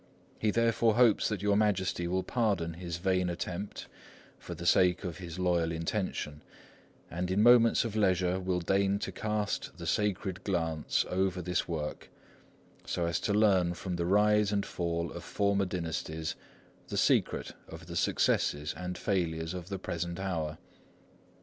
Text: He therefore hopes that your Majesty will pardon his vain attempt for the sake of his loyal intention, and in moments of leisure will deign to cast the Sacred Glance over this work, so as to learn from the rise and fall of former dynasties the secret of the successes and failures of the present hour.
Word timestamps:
He 0.39 0.49
therefore 0.49 0.95
hopes 0.95 1.29
that 1.29 1.43
your 1.43 1.55
Majesty 1.55 2.07
will 2.07 2.23
pardon 2.23 2.73
his 2.73 2.97
vain 2.97 3.29
attempt 3.29 3.85
for 4.39 4.55
the 4.55 4.65
sake 4.65 5.03
of 5.03 5.19
his 5.19 5.37
loyal 5.37 5.71
intention, 5.71 6.41
and 7.11 7.29
in 7.29 7.43
moments 7.43 7.85
of 7.85 7.95
leisure 7.95 8.39
will 8.39 8.61
deign 8.61 8.97
to 8.97 9.11
cast 9.11 9.77
the 9.77 9.85
Sacred 9.85 10.43
Glance 10.43 11.05
over 11.07 11.39
this 11.39 11.67
work, 11.67 12.09
so 12.83 13.05
as 13.05 13.19
to 13.19 13.31
learn 13.31 13.75
from 13.75 13.95
the 13.95 14.07
rise 14.07 14.51
and 14.51 14.65
fall 14.65 15.11
of 15.11 15.23
former 15.23 15.65
dynasties 15.65 16.33
the 16.87 16.97
secret 16.97 17.51
of 17.67 17.85
the 17.85 17.95
successes 17.95 18.73
and 18.75 18.97
failures 18.97 19.53
of 19.53 19.69
the 19.69 19.77
present 19.77 20.19
hour. 20.19 20.57